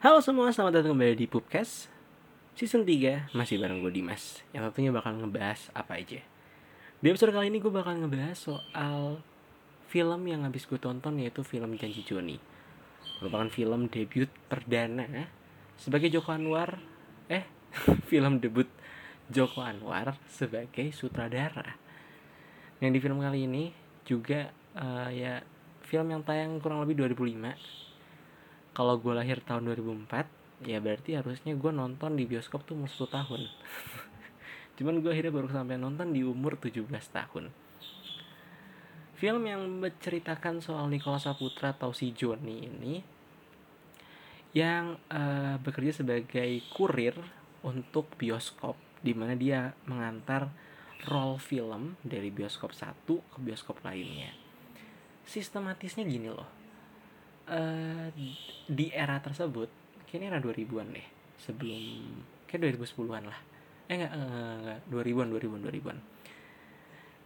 [0.00, 1.92] Halo semua, selamat datang kembali di Pupcast
[2.56, 4.40] Season 3, masih bareng gue Dimas.
[4.48, 6.24] Yang tentunya bakal ngebahas apa aja.
[7.04, 9.20] Di episode kali ini gue bakal ngebahas soal
[9.92, 12.40] Film yang habis gue tonton yaitu film Janji Joni.
[13.20, 15.28] Merupakan film debut perdana
[15.76, 16.80] Sebagai Joko Anwar
[17.28, 17.44] Eh,
[18.08, 18.72] film debut
[19.28, 21.76] Joko Anwar sebagai sutradara.
[22.80, 23.76] Yang di film kali ini
[24.08, 24.48] juga
[24.80, 25.44] uh, ya
[25.84, 27.89] film yang tayang kurang lebih 2005
[28.70, 33.48] kalau gue lahir tahun 2004 ya berarti harusnya gue nonton di bioskop tuh 10 tahun.
[34.76, 37.52] Cuman gue akhirnya baru sampai nonton di umur 17 tahun.
[39.20, 42.94] Film yang menceritakan soal Nicholas Saputra atau si Joni ini
[44.56, 47.14] yang uh, bekerja sebagai kurir
[47.60, 50.48] untuk bioskop di mana dia mengantar
[51.08, 54.32] roll film dari bioskop satu ke bioskop lainnya.
[55.28, 56.59] Sistematisnya gini loh
[57.50, 58.06] uh,
[58.70, 59.68] di era tersebut
[60.06, 61.80] kayaknya era 2000-an deh sebelum
[62.46, 63.40] kayak 2010-an lah.
[63.90, 65.98] Eh enggak, enggak, enggak 2000-an 2000-an 2000-an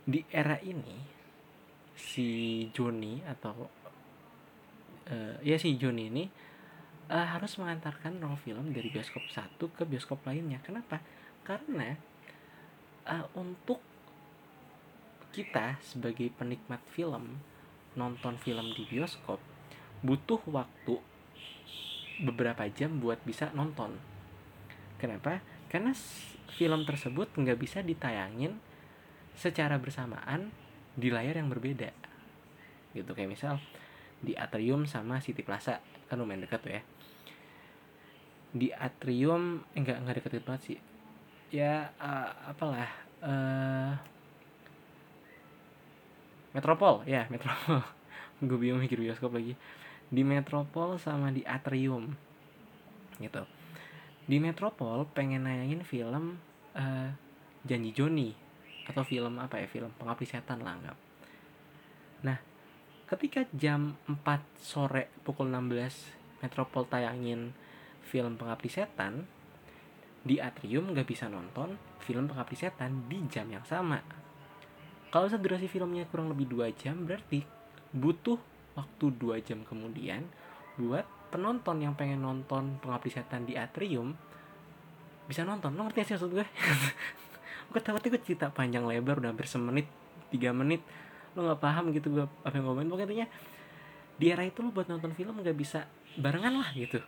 [0.05, 1.01] di era ini
[1.97, 2.29] si
[2.77, 3.57] Joni atau
[5.09, 6.25] uh, ya si Joni ini
[7.09, 10.61] uh, harus mengantarkan roll film dari bioskop satu ke bioskop lainnya.
[10.61, 11.01] Kenapa?
[11.41, 11.97] Karena
[13.09, 13.81] uh, untuk
[15.33, 17.41] kita sebagai penikmat film
[17.97, 19.54] nonton film di bioskop
[20.05, 21.01] butuh waktu
[22.21, 23.97] beberapa jam buat bisa nonton.
[25.01, 25.41] Kenapa?
[25.73, 25.97] Karena
[26.55, 28.61] film tersebut nggak bisa ditayangin
[29.35, 30.53] secara bersamaan
[30.95, 31.91] di layar yang berbeda.
[32.95, 33.59] Gitu kayak misal
[34.23, 36.83] di Atrium sama City Plaza kan lumayan dekat tuh ya.
[38.55, 40.79] Di Atrium enggak enggak deket banget sih.
[41.51, 42.93] Ya uh, apalah
[43.25, 43.93] uh,
[46.55, 47.83] Metropol ya Metropol.
[48.47, 49.59] Gue bingung mikir bioskop lagi
[50.11, 52.13] di Metropol sama di Atrium
[53.21, 53.43] gitu.
[54.25, 56.41] Di Metropol pengen nayangin film
[56.75, 57.09] uh,
[57.65, 58.31] Janji Joni
[58.85, 60.97] atau film apa ya film pengabdi setan lah anggap.
[62.25, 62.39] Nah
[63.09, 64.21] ketika jam 4
[64.61, 67.53] sore pukul 16 Metropol tayangin
[68.05, 69.25] film pengabdi setan
[70.25, 74.01] di Atrium nggak bisa nonton film pengabdi setan di jam yang sama.
[75.13, 77.45] Kalau durasi filmnya kurang lebih dua jam berarti
[77.95, 78.41] butuh
[78.75, 80.27] waktu dua jam kemudian
[80.75, 84.15] buat penonton yang pengen nonton pengabdi setan di atrium
[85.27, 85.75] bisa nonton.
[85.75, 86.47] Lo ngerti sih maksud gue?
[87.73, 89.89] Gue takutnya gue cerita panjang lebar udah hampir semenit
[90.31, 90.85] tiga menit.
[91.35, 93.27] Lo nggak paham gitu gue apa yang ngomongin pokoknya
[94.15, 95.89] di era itu lo buat nonton film nggak bisa
[96.21, 97.03] barengan lah gitu.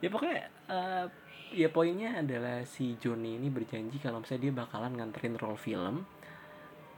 [0.00, 1.06] Ya pokoknya uh,
[1.54, 6.06] ya poinnya adalah si Joni ini berjanji kalau misalnya dia bakalan nganterin roll film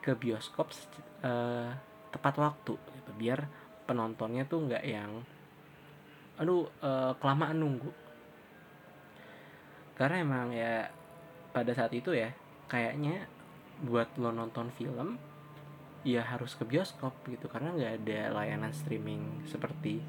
[0.02, 0.74] ke bioskop
[1.22, 1.70] uh,
[2.10, 3.10] tepat waktu gitu.
[3.14, 3.46] Biar
[3.86, 5.22] penontonnya tuh nggak yang
[6.36, 7.92] aduh uh, kelamaan nunggu.
[9.94, 10.90] Karena emang ya
[11.54, 12.34] pada saat itu ya
[12.66, 13.30] kayaknya
[13.86, 15.16] buat lo nonton film
[16.02, 17.46] ya harus ke bioskop gitu.
[17.46, 20.02] Karena nggak ada layanan streaming seperti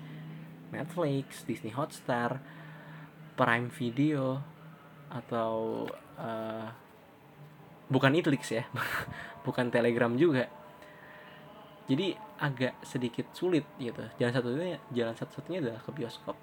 [0.73, 2.41] Netflix, Disney Hotstar,
[3.37, 4.41] Prime Video
[5.13, 5.85] atau
[6.17, 6.82] uh,
[7.91, 8.63] bukan Netflix ya
[9.47, 10.47] bukan Telegram juga.
[11.83, 14.03] Jadi agak sedikit sulit gitu.
[14.15, 16.35] Jalan satunya jalan satu-satunya adalah ke bioskop.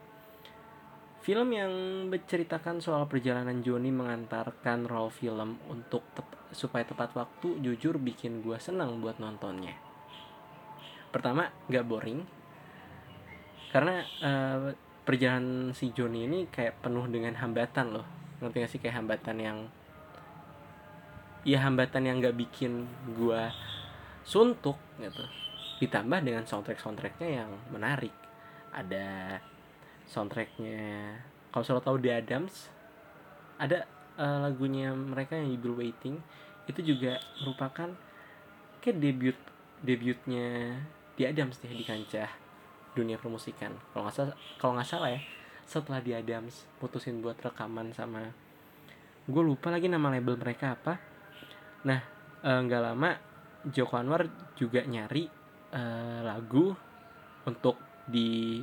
[1.20, 1.72] Film yang
[2.08, 8.56] menceritakan soal perjalanan Joni mengantarkan roll film untuk tep supaya tepat waktu jujur bikin gue
[8.56, 9.76] senang buat nontonnya.
[11.12, 12.24] Pertama gak boring.
[13.68, 14.72] Karena uh,
[15.04, 18.06] perjalanan si Joni ini kayak penuh dengan hambatan loh.
[18.40, 18.80] Ngerti gak sih?
[18.80, 19.58] Kayak hambatan yang
[21.46, 22.84] ya hambatan yang nggak bikin
[23.16, 23.42] gue
[24.24, 25.24] suntuk gitu.
[25.80, 28.12] Ditambah dengan soundtrack soundtracknya yang menarik.
[28.70, 29.40] Ada
[30.04, 31.16] soundtracknya
[31.50, 32.54] kalau selalu tahu The Adams.
[33.60, 33.84] Ada
[34.16, 36.20] uh, lagunya mereka yang judul Waiting.
[36.68, 37.92] Itu juga merupakan
[38.84, 39.36] kayak debut
[39.80, 40.76] debutnya
[41.16, 42.28] The Adams deh di kancah
[42.92, 43.72] dunia permusikan.
[43.92, 45.20] Kalau nggak salah kalau nggak salah ya
[45.70, 48.34] setelah The Adams putusin buat rekaman sama
[49.30, 50.98] gue lupa lagi nama label mereka apa
[51.86, 52.00] nah
[52.44, 53.10] eh, nggak uh, lama
[53.68, 54.24] Joko Anwar
[54.56, 55.28] juga nyari
[55.76, 56.72] uh, lagu
[57.44, 57.76] untuk
[58.08, 58.60] di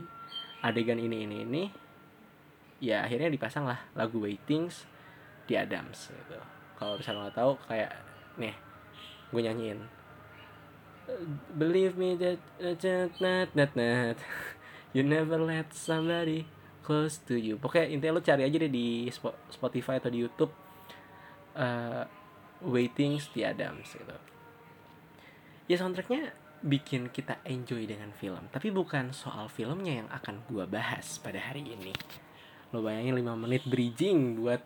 [0.66, 1.64] adegan ini ini ini.
[2.78, 4.86] Ya akhirnya dipasang lah lagu Waitings
[5.50, 6.38] di Adams gitu.
[6.78, 7.92] Kalau misalnya nggak tahu kayak
[8.38, 8.56] nih
[9.34, 9.80] gue nyanyiin.
[11.58, 14.18] Believe me that uh, not not not
[14.94, 16.46] you never let somebody
[16.86, 17.58] close to you.
[17.58, 19.10] Pokoknya intinya lo cari aja deh di
[19.50, 20.54] Spotify atau di YouTube
[21.58, 22.04] uh,
[22.64, 24.18] Waiting di Adams gitu.
[25.68, 26.34] Ya soundtracknya
[26.66, 31.62] bikin kita enjoy dengan film tapi bukan soal filmnya yang akan gue bahas pada hari
[31.62, 31.94] ini.
[32.74, 34.60] Lo bayangin 5 menit bridging buat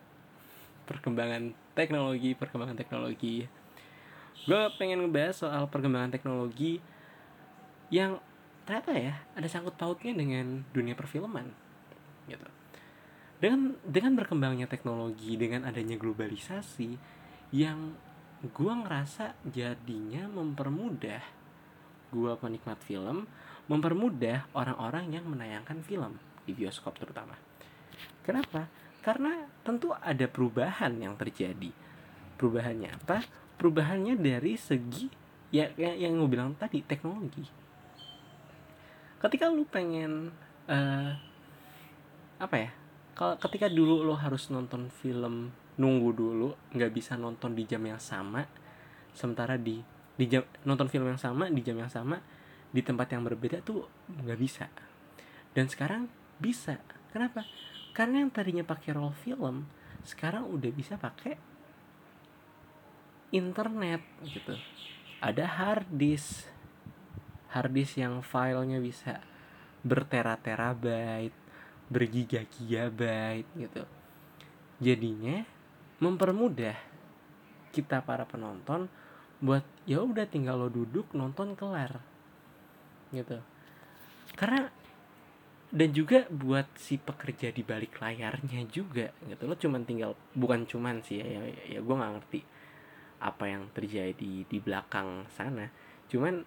[0.88, 3.46] perkembangan teknologi perkembangan teknologi.
[4.48, 6.80] Gue pengen ngebahas soal perkembangan teknologi
[7.92, 8.18] yang
[8.64, 11.50] ternyata ya ada sangkut pautnya dengan dunia perfilman
[12.30, 12.48] gitu.
[13.42, 17.20] Dengan dengan berkembangnya teknologi dengan adanya globalisasi
[17.52, 17.94] yang
[18.42, 21.22] gue ngerasa jadinya mempermudah
[22.12, 23.24] gue penikmat film
[23.70, 27.38] mempermudah orang-orang yang menayangkan film di bioskop terutama.
[28.26, 28.66] Kenapa?
[29.00, 31.70] Karena tentu ada perubahan yang terjadi.
[32.36, 33.22] Perubahannya apa?
[33.56, 35.06] Perubahannya dari segi
[35.54, 37.46] ya yang, yang gue bilang tadi teknologi.
[39.22, 40.34] Ketika lu pengen
[40.66, 41.10] uh,
[42.42, 42.70] apa ya?
[43.14, 48.00] Kalau ketika dulu lo harus nonton film nunggu dulu nggak bisa nonton di jam yang
[48.00, 48.44] sama
[49.16, 49.80] sementara di
[50.16, 52.20] di jam nonton film yang sama di jam yang sama
[52.72, 54.66] di tempat yang berbeda tuh nggak bisa.
[55.52, 56.08] Dan sekarang
[56.40, 56.80] bisa.
[57.12, 57.44] Kenapa?
[57.92, 59.68] Karena yang tadinya pakai roll film
[60.02, 61.36] sekarang udah bisa pakai
[63.30, 64.56] internet gitu.
[65.20, 66.48] Ada hard disk.
[67.52, 69.20] Hard disk yang filenya bisa
[69.84, 71.36] bertera-terabyte
[71.92, 73.84] bergiga-gigabyte gitu.
[74.80, 75.44] Jadinya
[76.02, 76.74] mempermudah
[77.70, 78.90] kita para penonton
[79.38, 82.02] buat ya udah tinggal lo duduk nonton kelar.
[83.14, 83.38] Gitu.
[84.34, 84.66] Karena
[85.72, 89.42] dan juga buat si pekerja di balik layarnya juga gitu.
[89.46, 91.40] Lo cuman tinggal bukan cuman sih ya ya,
[91.78, 92.40] ya gue nggak ngerti
[93.22, 95.70] apa yang terjadi di belakang sana.
[96.10, 96.42] Cuman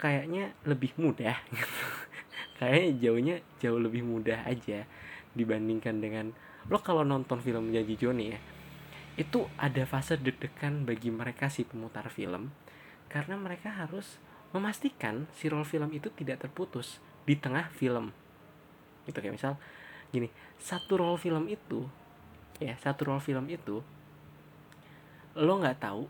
[0.00, 1.78] kayaknya lebih mudah gitu.
[2.58, 4.86] Kayaknya jauhnya jauh lebih mudah aja
[5.34, 6.30] dibandingkan dengan
[6.70, 8.38] lo kalau nonton film janji Joni ya
[9.14, 12.50] itu ada fase deg-degan bagi mereka si pemutar film
[13.06, 14.18] karena mereka harus
[14.50, 18.10] memastikan si roll film itu tidak terputus di tengah film.
[19.06, 19.54] Gitu kayak misal
[20.10, 21.86] gini satu roll film itu
[22.62, 23.82] ya satu roll film itu
[25.34, 26.06] lo nggak tahu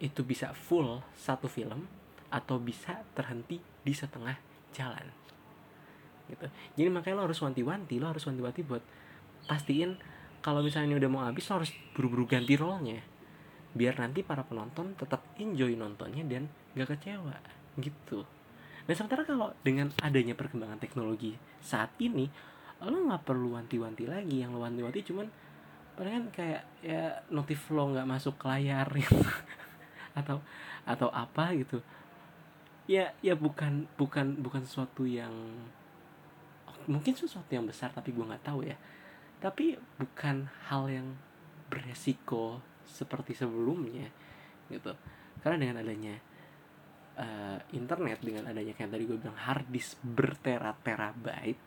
[0.00, 1.84] itu bisa full satu film
[2.32, 4.36] atau bisa terhenti di setengah
[4.72, 5.06] jalan.
[6.28, 6.44] Gitu.
[6.80, 8.84] Jadi makanya lo harus wanti-wanti lo harus wanti-wanti buat
[9.44, 9.96] pastiin
[10.44, 13.00] kalau misalnya ini udah mau habis lo harus buru-buru ganti rollnya
[13.74, 16.46] biar nanti para penonton tetap enjoy nontonnya dan
[16.78, 17.34] gak kecewa.
[17.74, 18.22] Gitu.
[18.86, 22.30] Nah sementara kalau dengan adanya perkembangan teknologi saat ini
[22.84, 24.46] lo nggak perlu wanti-wanti lagi.
[24.46, 25.26] Yang lo wanti-wanti cuman
[25.98, 29.18] palingan kayak ya notif lo nggak masuk ke layar gitu.
[30.14, 30.38] atau
[30.86, 31.82] atau apa gitu.
[32.86, 35.34] Ya ya bukan bukan bukan sesuatu yang
[36.86, 38.76] mungkin sesuatu yang besar tapi gue nggak tahu ya
[39.44, 41.08] tapi bukan hal yang
[41.68, 44.08] beresiko seperti sebelumnya
[44.72, 44.96] gitu.
[45.44, 46.16] Karena dengan adanya
[47.20, 51.60] uh, internet dengan adanya kayak tadi gue bilang hard disk bertera-terabyte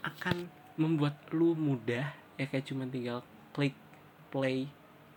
[0.00, 0.48] akan
[0.80, 2.08] membuat lu mudah
[2.40, 3.20] ya kayak cuma tinggal
[3.52, 3.76] klik
[4.32, 4.64] play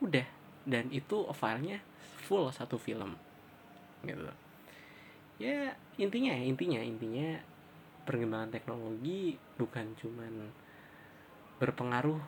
[0.03, 0.27] udah.
[0.67, 1.79] Dan itu filenya
[2.27, 3.15] full satu film
[4.03, 4.27] gitu.
[5.39, 7.39] Ya intinya intinya intinya
[8.03, 10.51] perkembangan teknologi bukan cuman
[11.61, 12.19] berpengaruh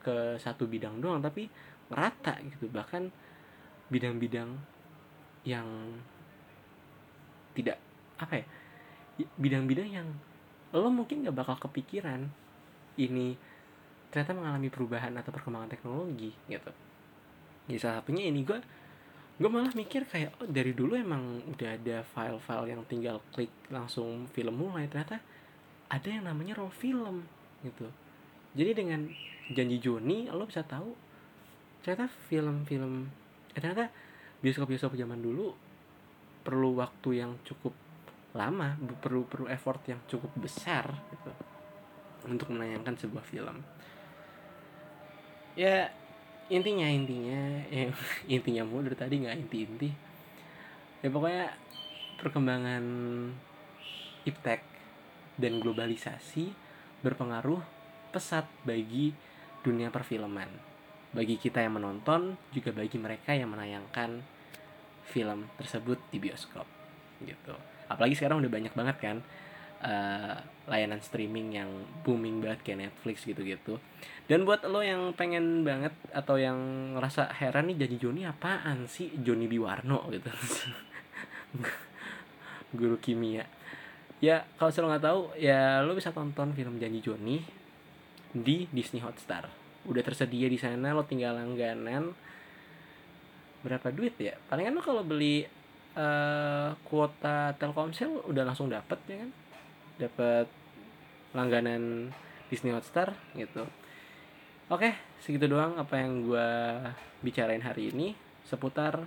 [0.00, 1.50] ke satu bidang doang tapi
[1.90, 2.70] merata gitu.
[2.70, 3.10] Bahkan
[3.90, 4.50] bidang-bidang
[5.46, 5.66] yang
[7.54, 7.78] tidak
[8.18, 8.46] apa ya
[9.38, 10.08] bidang-bidang yang
[10.74, 12.28] lo mungkin gak bakal kepikiran
[13.00, 13.38] ini
[14.10, 16.72] ternyata mengalami perubahan atau perkembangan teknologi gitu.
[17.66, 18.58] Ya salah satunya ini gue
[19.36, 24.24] gue malah mikir kayak oh, dari dulu emang udah ada file-file yang tinggal klik langsung
[24.32, 25.20] film mulai ternyata
[25.92, 27.20] ada yang namanya raw film
[27.60, 27.84] gitu
[28.56, 29.04] jadi dengan
[29.52, 30.96] janji Joni lo bisa tahu
[31.84, 33.06] ternyata film-film
[33.54, 33.92] eh, ternyata
[34.42, 35.54] bioskop-bioskop zaman dulu
[36.42, 37.76] perlu waktu yang cukup
[38.36, 41.32] lama perlu perlu effort yang cukup besar gitu
[42.26, 43.62] untuk menayangkan sebuah film.
[45.56, 45.88] Ya
[46.50, 47.90] intinya intinya ya,
[48.36, 49.90] intinya mulu dari tadi nggak inti-inti.
[51.00, 51.54] Ya pokoknya
[52.18, 52.84] perkembangan
[54.26, 54.60] iptek
[55.38, 56.50] dan globalisasi
[57.04, 57.75] berpengaruh
[58.16, 59.12] pesat bagi
[59.60, 60.48] dunia perfilman.
[61.12, 64.24] Bagi kita yang menonton, juga bagi mereka yang menayangkan
[65.04, 66.64] film tersebut di bioskop.
[67.20, 67.52] Gitu.
[67.92, 69.16] Apalagi sekarang udah banyak banget kan
[69.84, 71.70] uh, layanan streaming yang
[72.02, 73.78] booming banget kayak Netflix gitu-gitu.
[74.26, 76.56] Dan buat lo yang pengen banget atau yang
[76.98, 80.26] ngerasa heran nih jadi Joni apaan sih Joni Biwarno gitu.
[82.78, 83.46] Guru kimia.
[84.18, 87.38] Ya kalau lo nggak tahu ya lo bisa tonton film Janji Joni
[88.42, 89.48] di Disney Hotstar.
[89.86, 92.12] Udah tersedia di sana lo tinggal langganan.
[93.62, 94.34] Berapa duit ya?
[94.50, 95.46] Palingan lo kalau beli
[95.96, 99.30] uh, kuota Telkomsel udah langsung dapat ya kan?
[99.96, 100.46] Dapat
[101.32, 102.12] langganan
[102.52, 103.64] Disney Hotstar gitu.
[104.66, 106.48] Oke segitu doang apa yang gue
[107.22, 109.06] bicarain hari ini seputar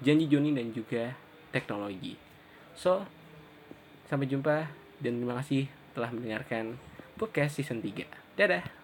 [0.00, 1.12] janji Joni dan juga
[1.52, 2.16] teknologi.
[2.72, 3.04] So
[4.08, 4.56] sampai jumpa
[5.00, 6.76] dan terima kasih telah mendengarkan
[7.16, 8.83] podcast season 3拜拜。